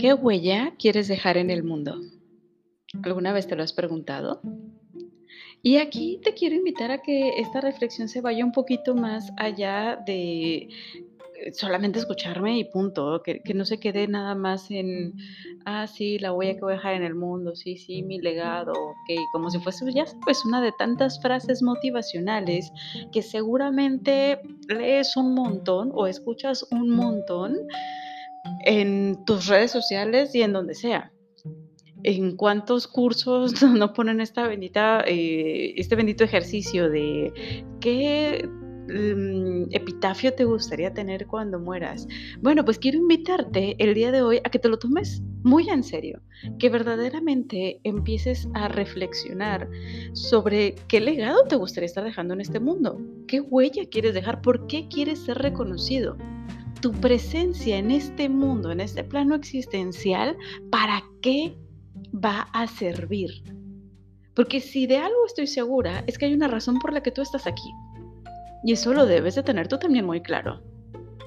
[0.00, 2.00] ¿Qué huella quieres dejar en el mundo?
[3.02, 4.40] ¿Alguna vez te lo has preguntado?
[5.62, 10.02] Y aquí te quiero invitar a que esta reflexión se vaya un poquito más allá
[10.06, 15.18] de eh, solamente escucharme y punto, que, no se quede nada más en,
[15.66, 18.72] ah, sí, la huella que voy a dejar en el mundo, sí, sí, mi legado,
[18.72, 22.72] ok, como si fuese ya pues una de tantas frases motivacionales
[23.12, 27.58] que seguramente lees un montón o escuchas un montón
[28.64, 31.12] en tus redes sociales y en donde sea.
[32.02, 38.48] ¿En cuántos cursos no ponen esta bendita, eh, este bendito ejercicio de qué
[38.88, 42.06] mm, epitafio te gustaría tener cuando mueras?
[42.40, 45.82] Bueno, pues quiero invitarte el día de hoy a que te lo tomes muy en
[45.82, 46.20] serio,
[46.58, 49.68] que verdaderamente empieces a reflexionar
[50.12, 54.66] sobre qué legado te gustaría estar dejando en este mundo, qué huella quieres dejar, por
[54.66, 56.16] qué quieres ser reconocido
[56.80, 60.36] tu presencia en este mundo, en este plano existencial,
[60.70, 61.56] ¿para qué
[62.12, 63.30] va a servir?
[64.34, 67.20] Porque si de algo estoy segura, es que hay una razón por la que tú
[67.20, 67.70] estás aquí.
[68.64, 70.62] Y eso lo debes de tener tú también muy claro.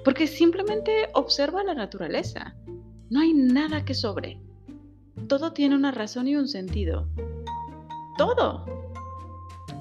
[0.04, 2.56] Porque simplemente observa la naturaleza.
[3.10, 4.42] No hay nada que sobre.
[5.28, 7.08] Todo tiene una razón y un sentido.
[8.18, 8.66] Todo.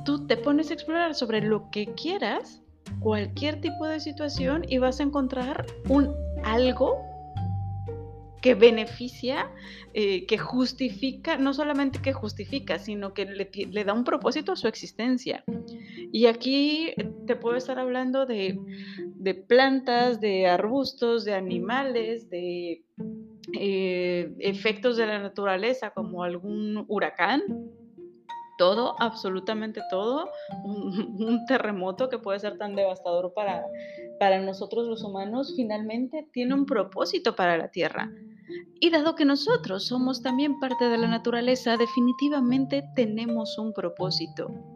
[0.04, 2.61] Tú te pones a explorar sobre lo que quieras
[3.00, 7.12] cualquier tipo de situación y vas a encontrar un algo
[8.42, 9.50] que beneficia,
[9.94, 14.66] eh, que justifica, no solamente que justifica, sino que le, da un propósito a su
[14.66, 15.44] existencia.
[16.10, 16.92] Y aquí
[17.26, 18.58] te puedo estar hablando de,
[19.46, 22.84] plantas, de arbustos, de animales, de
[23.58, 27.42] eh, efectos de la naturaleza como algún huracán,
[28.56, 30.30] todo, absolutamente todo,
[30.64, 33.64] un, terremoto que puede ser tan devastador para,
[34.18, 38.10] para nosotros los humanos, finalmente tiene un propósito para la Tierra.
[38.80, 44.71] Y dado que nosotros somos también parte de la naturaleza, definitivamente tenemos un propósito.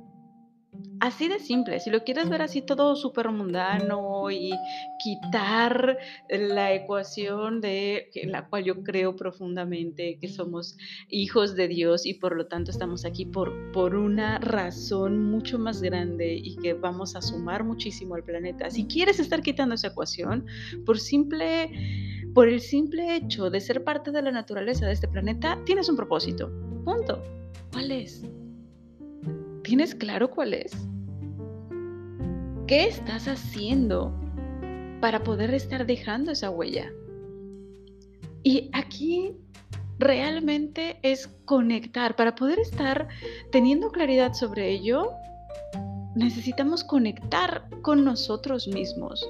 [1.00, 4.52] Así de simple, si lo quieres ver así todo súper mundano y
[4.98, 5.98] quitar
[6.28, 10.76] la ecuación de la cual yo creo profundamente que somos
[11.08, 15.82] hijos de Dios y por lo tanto estamos aquí por, por una razón mucho más
[15.82, 18.70] grande y que vamos a sumar muchísimo al planeta.
[18.70, 20.46] Si quieres estar quitando esa ecuación,
[20.84, 21.70] por simple
[22.34, 25.96] por el simple hecho de ser parte de la naturaleza de este planeta, tienes un
[25.96, 26.50] propósito.
[26.84, 27.22] Punto.
[27.72, 28.22] ¿Cuál es?
[29.66, 30.70] ¿Tienes claro cuál es?
[32.68, 34.14] ¿Qué estás haciendo
[35.00, 36.92] para poder estar dejando esa huella?
[38.44, 39.34] Y aquí
[39.98, 42.14] realmente es conectar.
[42.14, 43.08] Para poder estar
[43.50, 45.10] teniendo claridad sobre ello,
[46.14, 49.28] necesitamos conectar con nosotros mismos.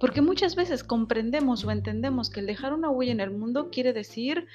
[0.00, 3.92] Porque muchas veces comprendemos o entendemos que el dejar una huella en el mundo quiere
[3.92, 4.46] decir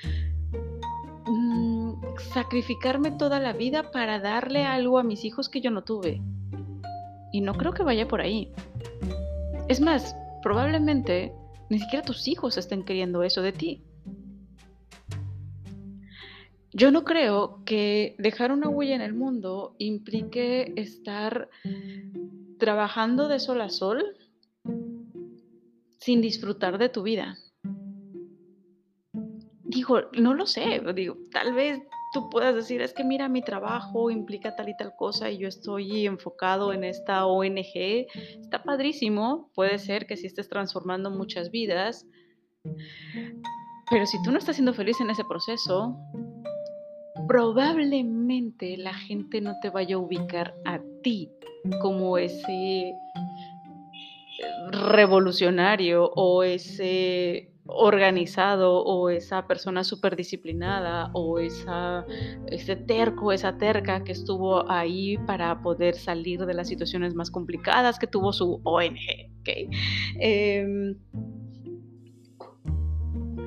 [2.19, 6.21] sacrificarme toda la vida para darle algo a mis hijos que yo no tuve.
[7.31, 8.51] Y no creo que vaya por ahí.
[9.67, 11.33] Es más, probablemente
[11.69, 13.83] ni siquiera tus hijos estén queriendo eso de ti.
[16.71, 21.49] Yo no creo que dejar una huella en el mundo implique estar
[22.59, 24.15] trabajando de sol a sol
[25.99, 27.37] sin disfrutar de tu vida.
[29.63, 31.81] Digo, no lo sé, digo, tal vez
[32.13, 35.47] tú puedas decir, es que mira, mi trabajo implica tal y tal cosa y yo
[35.47, 38.07] estoy enfocado en esta ONG,
[38.41, 42.05] está padrísimo, puede ser que sí estés transformando muchas vidas,
[43.89, 45.97] pero si tú no estás siendo feliz en ese proceso,
[47.27, 51.31] probablemente la gente no te vaya a ubicar a ti
[51.81, 52.93] como ese
[54.71, 62.05] revolucionario o ese organizado o esa persona súper disciplinada o esa,
[62.47, 67.99] ese terco, esa terca que estuvo ahí para poder salir de las situaciones más complicadas
[67.99, 69.29] que tuvo su ONG.
[70.19, 70.95] Em,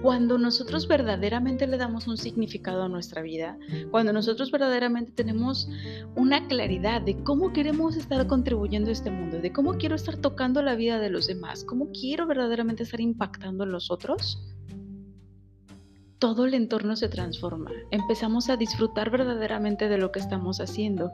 [0.03, 3.59] cuando nosotros verdaderamente le damos un significado a nuestra vida,
[3.91, 5.69] cuando nosotros verdaderamente tenemos
[6.17, 10.63] una claridad de cómo queremos estar contribuyendo a este mundo, de cómo quiero estar tocando
[10.63, 14.43] la vida de los demás, cómo quiero verdaderamente estar impactando en los otros,
[16.19, 17.71] todo el entorno se transforma.
[17.91, 21.13] Empezamos a disfrutar verdaderamente de lo que estamos haciendo.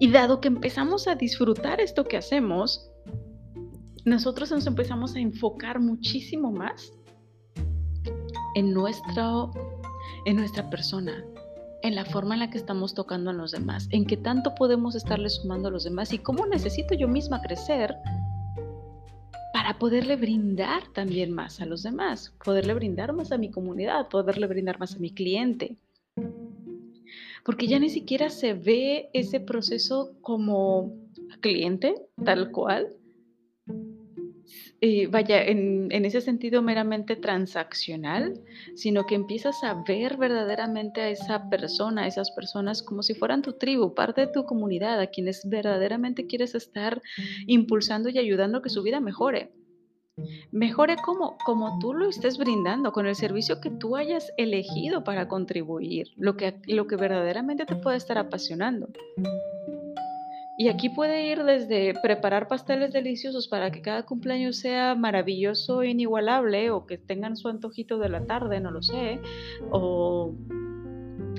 [0.00, 2.90] Y dado que empezamos a disfrutar esto que hacemos,
[4.04, 6.97] nosotros nos empezamos a enfocar muchísimo más
[8.54, 9.50] en, nuestro,
[10.24, 11.24] en nuestra persona,
[11.82, 14.94] en la forma en la que estamos tocando a los demás, en qué tanto podemos
[14.94, 17.94] estarle sumando a los demás y cómo necesito yo misma crecer
[19.52, 24.46] para poderle brindar también más a los demás, poderle brindar más a mi comunidad, poderle
[24.46, 25.76] brindar más a mi cliente.
[27.44, 30.92] Porque ya ni siquiera se ve ese proceso como
[31.40, 31.94] cliente,
[32.24, 32.92] tal cual,
[34.80, 38.40] eh, vaya, en, en, ese sentido meramente transaccional,
[38.76, 43.42] sino que empiezas a ver verdaderamente a esa persona, a esas personas como si fueran
[43.42, 47.02] tu tribu, parte de tu comunidad, a quienes verdaderamente quieres estar
[47.48, 49.50] impulsando y ayudando a que su vida mejore.
[50.52, 55.26] Mejore como, como tú lo estés brindando, con el servicio que tú hayas elegido para
[55.26, 58.88] contribuir, lo que, lo que verdaderamente te puede estar apasionando.
[60.60, 65.90] Y aquí puede ir desde preparar pasteles deliciosos para que cada cumpleaños sea maravilloso e
[65.90, 69.20] inigualable, o que tengan su antojito de la tarde, no lo sé,
[69.70, 70.34] o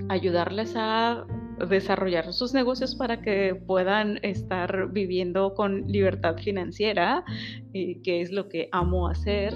[0.08, 1.26] ayudarles a
[1.68, 7.26] desarrollar sus negocios para que puedan estar viviendo con libertad financiera,
[7.74, 9.54] eh, que es lo que amo hacer.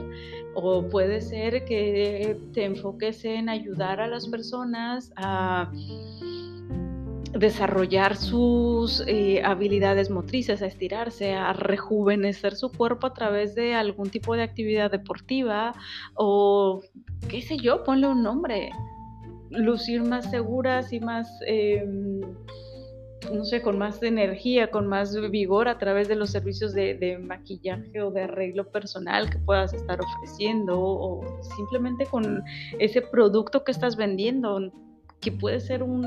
[0.55, 5.71] O puede ser que te enfoques en ayudar a las personas a
[7.43, 14.09] desarrollar sus eh, habilidades motrices, a estirarse, a rejuvenecer su cuerpo a través de algún
[14.09, 15.73] tipo de actividad deportiva
[16.15, 16.81] o
[17.27, 18.71] qué sé yo, ponle un nombre.
[19.49, 22.21] Lucir más seguras y más, em,
[23.33, 27.17] no sé, con más energía, con más vigor a través de los servicios de, de
[27.17, 32.41] maquillaje o de arreglo personal que puedas estar ofreciendo o simplemente con
[32.79, 34.71] ese producto que estás vendiendo,
[35.19, 36.03] que puede ser un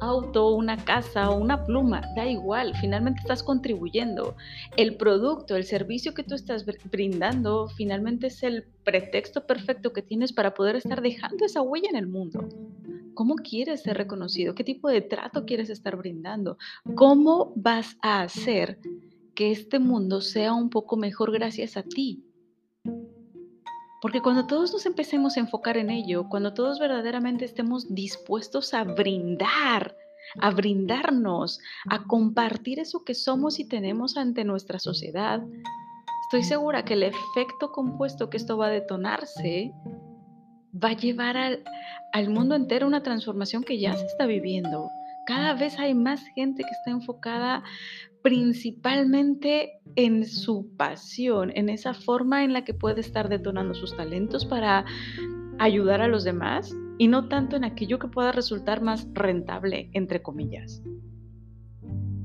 [0.00, 4.36] auto, una casa o una pluma, da igual, finalmente estás contribuyendo.
[4.76, 10.32] El producto, el servicio que tú estás brindando, finalmente es el pretexto perfecto que tienes
[10.32, 12.48] para poder estar dejando esa huella en el mundo.
[13.14, 14.54] ¿Cómo quieres ser reconocido?
[14.54, 16.58] ¿Qué tipo de trato quieres estar brindando?
[16.96, 18.78] ¿Cómo vas a hacer
[19.34, 22.23] que este mundo sea un poco mejor gracias a ti?
[24.04, 28.84] Porque cuando todos nos empecemos a enfocar en ello, cuando todos verdaderamente estemos dispuestos a
[28.84, 29.96] brindar,
[30.42, 31.58] a brindarnos,
[31.88, 35.42] a compartir eso que somos y tenemos ante nuestra sociedad,
[36.24, 39.72] estoy segura que el efecto compuesto que esto va a detonarse
[40.74, 41.64] va a llevar al,
[42.12, 44.90] al mundo entero una transformación que ya se está viviendo.
[45.26, 47.62] Cada vez hay más gente que está enfocada
[48.22, 54.46] principalmente en su pasión, en esa forma en la que puede estar detonando sus talentos
[54.46, 54.84] para
[55.58, 60.22] ayudar a los demás y no tanto en aquello que pueda resultar más rentable, entre
[60.22, 60.82] comillas.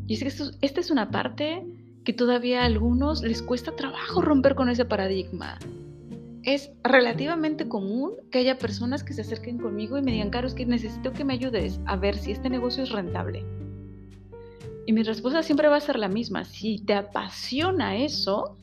[0.08, 1.66] Y es que esta es una parte
[2.04, 5.60] que todavía a algunos les cuesta trabajo romper con ese paradigma.
[6.50, 10.56] Es relativamente común que haya personas que se acerquen conmigo y me digan, Caro, es
[10.56, 13.46] que necesito que me ayudes a ver si este negocio es rentable
[14.90, 16.46] y mi respuesta siempre va a ser la misma.
[16.46, 18.58] Si te apasiona eso,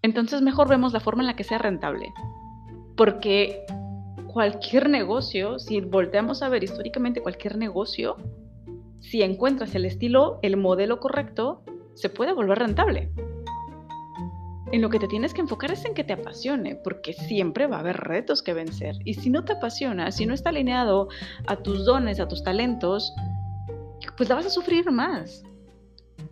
[0.00, 2.14] entonces mejor vemos la forma en la que sea rentable.
[2.96, 3.66] Porque
[4.26, 8.16] cualquier negocio, si volteamos a ver históricamente cualquier negocio,
[9.00, 11.62] si encuentras el estilo, el modelo correcto,
[11.92, 13.10] se puede volver rentable.
[14.72, 17.76] En lo que te tienes que enfocar es en que te apasione, porque siempre va
[17.76, 18.96] a haber retos que vencer.
[19.04, 21.08] Y si no te apasiona, si no está alineado
[21.46, 23.14] a tus dones, a tus talentos,
[24.16, 25.44] pues la vas a sufrir más.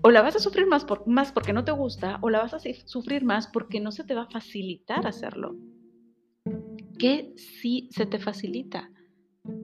[0.03, 2.55] O la vas a sufrir más, por, más porque no te gusta, o la vas
[2.55, 5.55] a sufrir más porque no se te va a facilitar hacerlo.
[6.99, 8.91] Que sí se te facilita.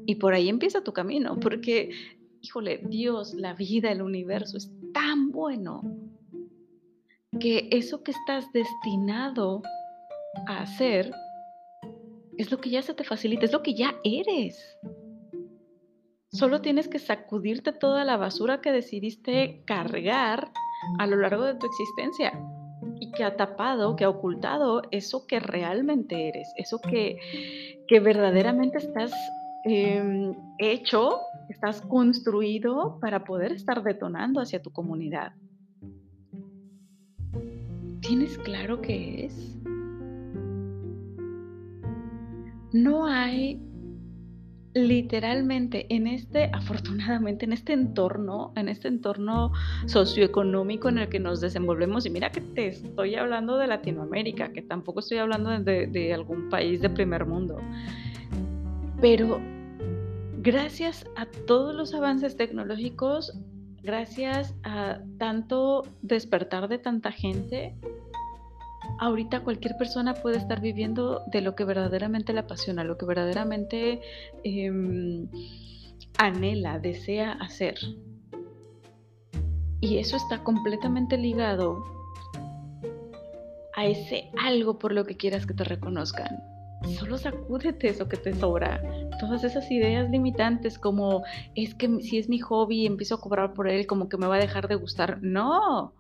[0.07, 1.91] Y por ahí empieza tu camino, porque,
[2.41, 5.83] híjole, Dios, la vida, el universo es tan bueno
[7.39, 9.63] que eso que estás destinado
[10.49, 11.13] a hacer
[12.37, 14.79] es lo que ya se te facilita, es lo que ya eres.
[16.33, 20.51] Solo tienes que sacudirte toda la basura que decidiste cargar
[20.99, 22.33] a lo largo de tu existencia
[22.99, 27.19] y que ha tapado, que ha ocultado eso que realmente eres, eso que,
[27.89, 29.13] que verdaderamente estás
[29.65, 35.33] em, hecho, estás construido para poder estar detonando hacia tu comunidad.
[38.01, 39.57] ¿Tienes claro qué es?
[42.73, 43.61] No hay
[44.75, 49.53] literalmente en este, afortunadamente, en este entorno, en este entorno
[49.87, 54.63] socioeconómico en el que nos desenvolvemos, y mira que te estoy hablando de Latinoamérica, que
[54.63, 57.59] tampoco estoy hablando de, algún país de primer mundo,
[59.01, 59.41] pero
[60.39, 63.37] gracias a todos los avances tecnológicos,
[63.83, 67.75] gracias a tanto despertar de tanta gente,
[68.99, 74.01] ahorita cualquier persona puede estar viviendo de lo que verdaderamente le apasiona, lo que verdaderamente
[74.45, 75.29] em,
[76.19, 77.77] anhela, desea hacer.
[79.81, 81.83] Y eso está completamente ligado
[83.75, 86.60] a ese algo por lo que quieras que te reconozcan.
[86.89, 88.83] Solo sacúdete eso que te sobra.
[89.19, 91.23] Todas esas ideas limitantes como
[91.55, 94.37] es que si es mi hobby empiezo a cobrar por él, como que me va
[94.37, 95.19] a dejar de gustar.
[95.23, 95.95] No.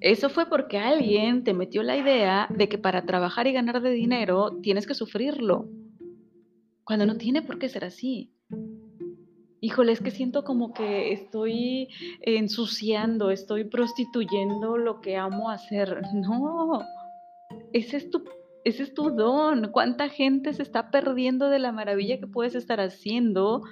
[0.00, 3.90] Eso fue porque alguien te metió la idea de que para trabajar y ganar de
[3.90, 5.68] dinero tienes que sufrirlo.
[6.84, 8.32] Cuando no tiene por qué ser así.
[9.60, 11.88] Híjole, es que siento como que estoy
[12.20, 16.02] ensuciando, estoy prostituyendo lo que amo hacer.
[16.14, 16.82] No,
[17.72, 18.22] ese es tu,
[18.66, 19.70] ese es tu don.
[19.70, 23.62] ¿Cuánta gente se está perdiendo de la maravilla que puedes estar haciendo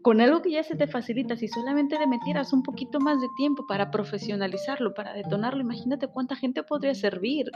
[0.00, 1.34] con algo que ya se te facilita?
[1.34, 6.36] Si solamente le metieras un poquito más de tiempo para profesionalizarlo, para detonarlo, imagínate cuánta
[6.36, 7.50] gente podría servir.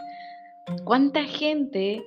[0.82, 2.02] ¿Cuánta gente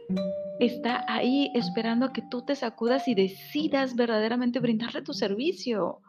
[0.60, 6.01] está ahí esperando a que tú te sacudas y decidas verdaderamente brindarle tu servicio?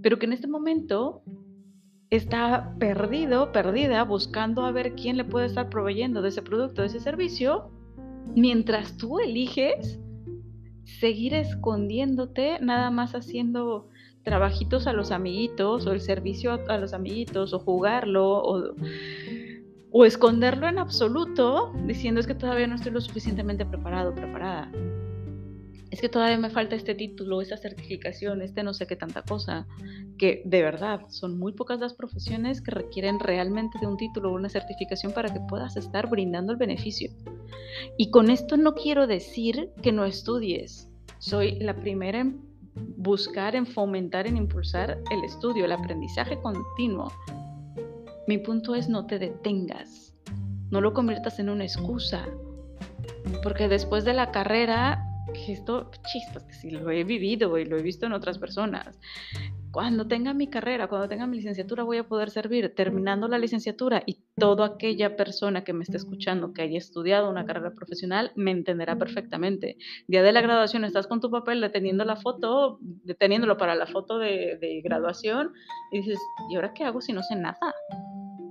[0.00, 1.22] Pero que en este momento
[2.08, 6.88] está perdido, perdida, buscando a ver quién le puede estar proveyendo de ese producto, de
[6.88, 7.70] ese servicio,
[8.34, 9.98] mientras tú eliges
[10.84, 13.88] seguir escondiéndote, nada más haciendo
[14.22, 18.74] trabajitos a los amiguitos o el servicio a, los amiguitos o jugarlo o
[19.92, 24.72] o esconderlo en absoluto diciendo es que todavía no estoy lo suficientemente preparado, preparada.
[25.92, 29.68] Es que todavía me falta este título, esta certificación, este no sé qué tanta cosa,
[30.18, 34.34] que de verdad son muy pocas las profesiones que requieren realmente de un título o
[34.34, 37.12] una certificación para que puedas estar brindando el beneficio.
[37.96, 40.90] Y con esto no quiero decir que no estudies.
[41.18, 42.40] Soy la primera en
[42.74, 47.12] buscar, en fomentar, en impulsar el estudio, el aprendizaje continuo
[48.26, 50.14] mi punto es no te detengas,
[50.70, 52.24] no lo conviertas en una excusa,
[53.42, 55.04] porque después de la carrera,
[55.48, 58.98] esto, chispas, que sí lo he vivido y lo he visto en otras personas.
[59.70, 62.74] Cuando tenga mi carrera, cuando tenga mi licenciatura, voy a poder servir.
[62.74, 67.46] Terminando la licenciatura y toda aquella persona que me esté escuchando que haya estudiado una
[67.46, 69.78] carrera profesional me entenderá perfectamente.
[70.08, 74.18] Día de la graduación, estás con tu papel deteniendo la foto, deteniéndolo para la foto
[74.18, 75.52] de, de graduación
[75.90, 76.18] y dices,
[76.50, 77.74] ¿y ahora qué hago si no sé nada?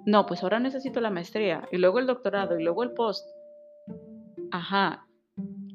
[0.06, 3.30] No, pues ahora necesito la maestría y luego el doctorado y luego el post.
[4.50, 5.06] Ajá.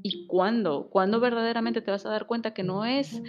[0.06, 0.88] ¿Y cuándo?
[0.88, 3.20] ¿Cuándo verdaderamente te vas a dar cuenta que no es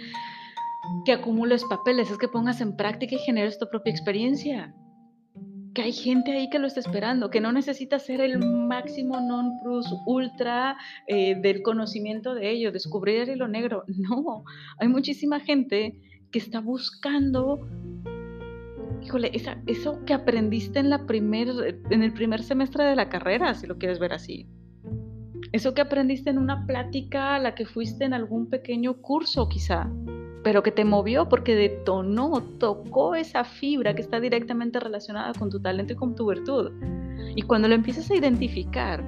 [1.04, 4.72] que acumules papeles, es que pongas en práctica y generes tu propia experiencia?
[5.74, 9.58] Que hay gente ahí que lo está esperando, que no necesita ser el máximo non
[9.60, 10.76] plus ultra
[11.08, 13.82] eh, del conocimiento de ello, descubrir el hilo negro.
[13.98, 14.44] No,
[14.78, 17.66] hay muchísima gente que está buscando
[19.02, 19.32] híjole,
[19.66, 21.48] eso que aprendiste en, la primer,
[21.90, 24.46] en el primer semestre de la carrera, si lo quieres ver así.
[25.52, 29.90] Eso que aprendiste en una plática a la que fuiste en algún pequeño curso quizá,
[30.44, 35.60] pero que te movió porque detonó, tocó esa fibra que está directamente relacionada con tu
[35.60, 36.70] talento y con tu virtud.
[37.34, 39.02] Y cuando lo empiezas a identificar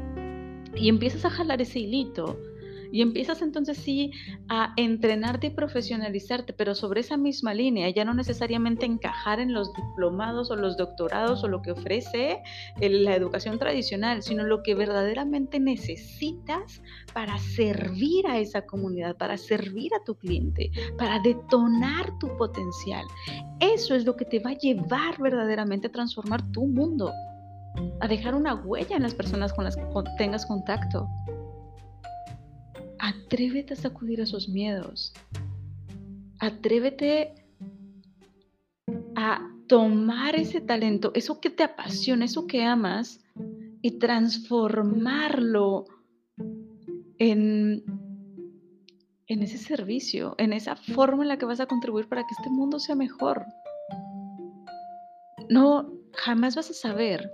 [0.75, 2.39] y empiezas a jalar ese hilito,
[2.93, 4.11] y empiezas entonces sí
[4.49, 9.73] a entrenarte y profesionalizarte, pero sobre esa misma línea, ya no necesariamente encajar en los
[9.75, 12.43] diplomados o los doctorados o lo que ofrece
[12.81, 16.83] la educación tradicional, sino lo que verdaderamente necesitas
[17.13, 23.05] para servir a esa comunidad, para servir a tu cliente, para detonar tu potencial.
[23.61, 27.13] Eso es lo que te va a llevar verdaderamente a transformar tu mundo,
[28.01, 29.85] a dejar una huella en las personas con las que
[30.19, 31.09] tengas contacto.
[33.01, 35.15] Atrévete a sacudir esos miedos.
[36.39, 37.35] Atrévete
[39.17, 43.21] a tomar ese talento, eso que te apasiona, eso que amas,
[43.81, 45.87] y transformarlo
[47.19, 47.83] en,
[49.27, 52.51] en ese servicio, en esa forma en la que vas a contribuir para que este
[52.51, 53.47] mundo sea mejor.
[55.49, 57.33] No, jamás vas a saber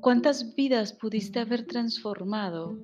[0.00, 2.78] cuántas vidas pudiste haber transformado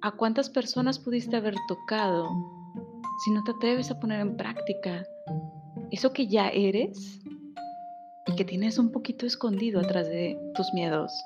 [0.00, 2.28] ¿A cuántas personas pudiste haber tocado
[3.24, 5.04] si no te atreves a poner en práctica
[5.90, 7.20] eso que ya eres
[8.26, 11.24] y que tienes un poquito escondido atrás de tus miedos,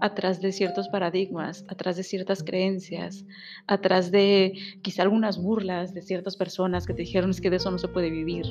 [0.00, 3.24] atrás de ciertos paradigmas, atrás de ciertas creencias,
[3.68, 7.70] atrás de quizá algunas burlas de ciertas personas que te dijeron es que de eso
[7.70, 8.44] no se puede vivir?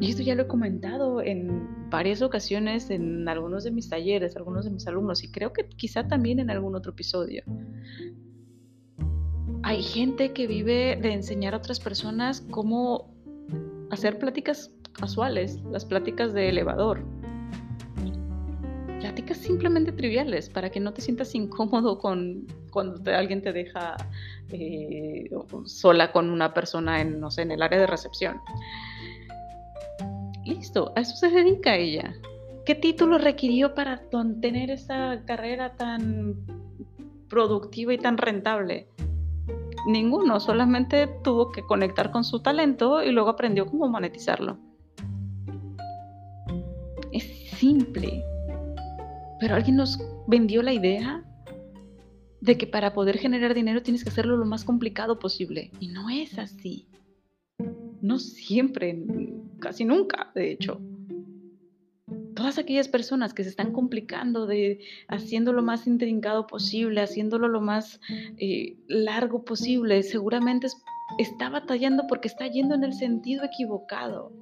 [0.00, 4.64] Y esto ya lo he comentado en varias ocasiones en algunos de mis talleres, algunos
[4.64, 7.42] de mis alumnos y creo que quizá también en algún otro episodio
[9.62, 13.14] hay gente que vive de enseñar a otras personas cómo
[13.90, 17.04] hacer pláticas casuales, las pláticas de elevador.
[18.98, 23.96] Pláticas simplemente triviales para que no te sientas incómodo con cuando alguien te deja
[24.50, 25.30] eh,
[25.64, 28.40] sola con una persona en, no sé, en el área de recepción.
[30.50, 32.12] Listo, a eso se dedica ella
[32.66, 34.02] ¿Qué título requirió para
[34.40, 36.36] tener esa carrera tan
[37.28, 38.88] productiva y tan rentable?
[39.86, 44.58] Ninguno, solamente tuvo que conectar con su talento y luego aprendió cómo monetizarlo.
[47.12, 47.24] Es
[47.56, 48.24] simple,
[49.38, 51.24] pero alguien nos vendió la idea
[52.40, 55.70] de que para poder generar dinero tienes que hacerlo lo más complicado posible.
[55.80, 56.86] Y no es así.
[58.00, 59.02] No siempre,
[59.58, 60.80] casi nunca, de hecho.
[62.34, 67.60] Todas aquellas personas que se están complicando de haciendo lo más intrincado posible, haciéndolo lo
[67.60, 68.00] más
[68.38, 70.68] eh, largo posible, seguramente
[71.18, 74.32] está batallando porque está yendo en el sentido equivocado.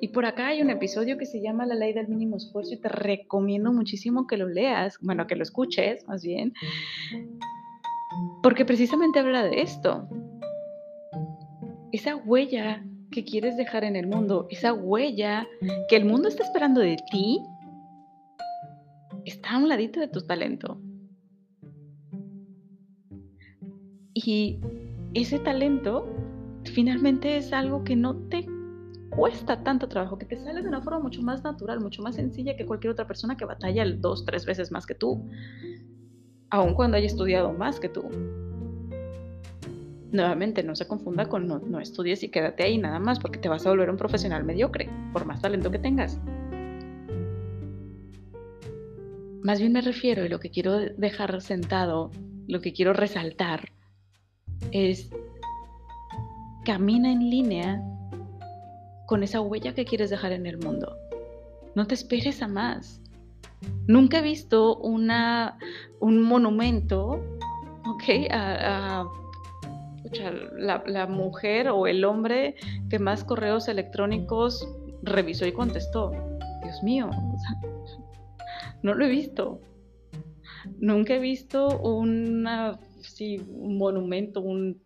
[0.00, 2.80] Y por acá hay un episodio que se llama La ley del mínimo esfuerzo y
[2.80, 6.52] te recomiendo muchísimo que lo leas, bueno, que lo escuches más bien,
[8.42, 10.08] porque precisamente habla de esto.
[11.92, 15.46] Esa huella que quieres dejar en el mundo, esa huella
[15.88, 17.40] que el mundo está esperando de ti,
[19.24, 20.80] está a un ladito de tu talento.
[24.14, 24.58] Y
[25.14, 26.08] ese talento
[26.64, 28.46] finalmente es algo que no te
[29.10, 32.56] cuesta tanto trabajo, que te sale de una forma mucho más natural, mucho más sencilla
[32.56, 35.22] que cualquier otra persona que batalla dos, tres veces más que tú,
[36.50, 38.08] aun cuando haya estudiado más que tú.
[40.12, 43.48] Nuevamente, no se confunda con no, no estudies y quédate ahí nada más, porque te
[43.48, 46.20] vas a volver un profesional mediocre, por más talento que tengas.
[49.42, 52.10] Más bien me refiero, y lo que quiero dejar sentado,
[52.46, 53.70] lo que quiero resaltar,
[54.70, 55.10] es
[56.64, 57.82] camina en línea
[59.06, 60.96] con esa huella que quieres dejar en el mundo.
[61.74, 63.00] No te esperes a más.
[63.86, 65.58] Nunca he visto una,
[66.00, 67.20] un monumento,
[67.86, 68.30] ¿ok?
[68.30, 69.06] A,
[70.56, 72.56] la, mujer o el hombre
[72.90, 74.66] que más correos electrónicos
[75.02, 76.10] revisó y contestó.
[76.62, 77.10] Dios mío,
[78.82, 79.60] no lo he visto.
[80.78, 84.80] Nunca he visto una, sí, un monumento, un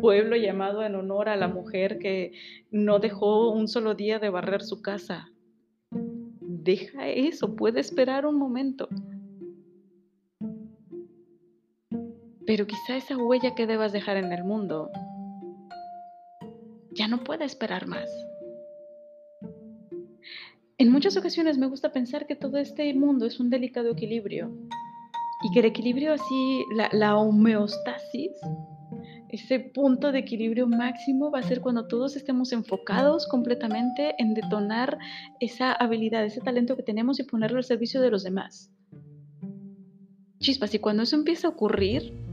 [0.00, 2.32] pueblo llamado en honor a la mujer que
[2.70, 5.28] no dejó un solo día de barrer su casa.
[6.40, 8.88] Deja eso, puede esperar un momento.
[12.50, 14.90] Pero quizá esa huella que debas dejar en el mundo
[16.90, 18.10] ya no puede esperar más.
[20.76, 24.50] En muchas ocasiones me gusta pensar que todo este mundo es un delicado equilibrio
[25.44, 28.32] y que el equilibrio así, la, la homeostasis,
[29.28, 34.98] ese punto de equilibrio máximo va a ser cuando todos estemos enfocados completamente en detonar
[35.38, 38.72] esa habilidad, ese talento que tenemos y ponerlo al servicio de los demás.
[40.40, 42.28] Chispas, y cuando eso empieza a ocurrir,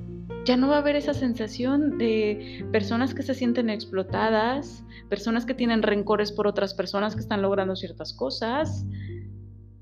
[0.46, 5.54] ya no va a haber esa sensación de personas que se sienten explotadas, personas que
[5.54, 8.86] tienen rencores por otras personas que están logrando ciertas cosas.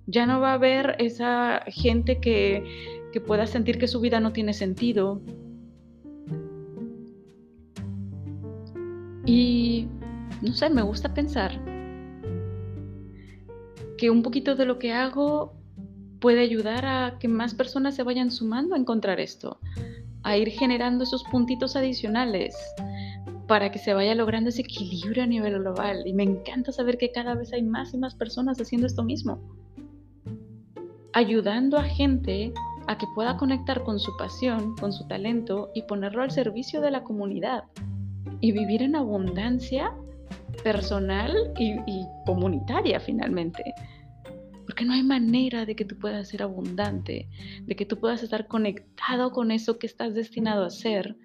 [0.08, 2.64] Ya no va a haber esa gente que,
[3.12, 5.22] que pueda sentir que su vida no tiene sentido,
[9.26, 9.88] Y,
[10.42, 11.60] no sé, me gusta pensar
[13.98, 15.54] que un poquito de lo que hago
[16.20, 19.60] puede ayudar a que más personas se vayan sumando a encontrar esto,
[20.26, 22.58] a ir generando esos puntitos adicionales
[23.48, 26.02] para que se vaya logrando ese equilibrio a nivel global.
[26.06, 29.40] Y me encanta saber que cada vez hay más y más personas haciendo esto mismo,
[31.14, 32.52] ayudando a gente
[32.88, 36.90] a que pueda conectar con su pasión, con su talento y ponerlo al servicio de
[36.90, 37.64] la comunidad
[38.42, 39.94] y vivir en abundancia
[40.64, 41.76] personal y,
[42.26, 43.64] comunitaria finalmente.
[44.76, 47.30] Porque no hay manera de que tú puedas ser abundante,
[47.62, 51.16] de que tú puedas estar conectado con eso que estás destinado a hacer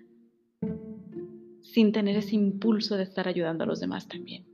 [1.61, 4.47] sin tener ese impulso de estar ayudando a los demás también.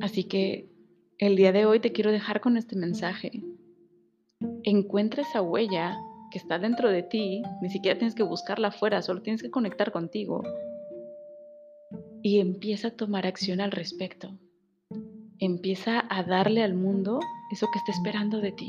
[0.00, 0.68] Así que
[1.18, 3.42] el día de hoy te quiero dejar con este mensaje.
[4.62, 5.96] Encuentra esa huella
[6.30, 9.90] que está dentro de ti, ni siquiera tienes que buscarla afuera, solo tienes que conectar
[9.90, 10.44] contigo.
[12.22, 14.38] Y empieza a tomar acción al respecto.
[15.40, 17.20] Empieza a darle al mundo
[17.50, 18.68] eso que está esperando de ti.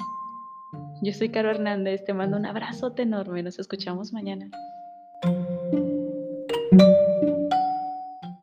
[1.01, 4.51] Yo soy Caro Hernández, te mando un abrazote enorme, nos escuchamos mañana.